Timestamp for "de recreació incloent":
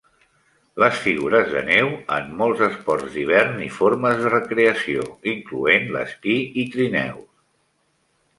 4.25-5.87